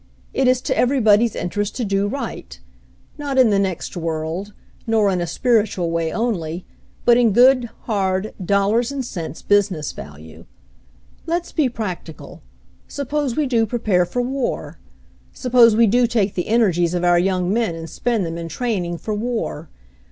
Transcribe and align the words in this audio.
"It 0.33 0.47
is 0.47 0.61
to 0.61 0.75
everybody's 0.75 1.35
interest 1.35 1.75
to 1.75 1.85
do 1.85 2.07
right. 2.07 2.59
Not 3.19 3.37
in 3.37 3.51
the 3.51 3.59
next 3.59 3.95
world, 3.95 4.51
nor 4.87 5.11
in 5.11 5.21
a 5.21 5.27
spiritual 5.27 5.91
way 5.91 6.11
only, 6.11 6.65
but 7.05 7.17
in 7.17 7.31
good, 7.33 7.69
hard 7.81 8.33
dollars 8.43 8.91
and 8.91 9.05
cents 9.05 9.43
business 9.43 9.91
value. 9.91 10.45
"Let's 11.27 11.51
be 11.51 11.69
practical. 11.69 12.41
Suppose 12.87 13.35
we 13.37 13.45
do 13.45 13.67
prepare 13.67 14.05
for 14.07 14.23
war? 14.23 14.79
Suppose 15.33 15.75
we 15.75 15.85
do 15.85 16.07
take 16.07 16.33
the 16.33 16.47
energies 16.47 16.95
of 16.95 17.03
our 17.03 17.19
young 17.19 17.53
men 17.53 17.75
and 17.75 17.87
spend 17.87 18.25
them 18.25 18.39
in 18.39 18.47
training 18.49 18.97
for 18.97 19.13
war. 19.13 19.69